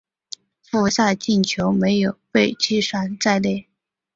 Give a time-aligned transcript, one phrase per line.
[0.63, 3.67] 附加赛进球没有被计算在内。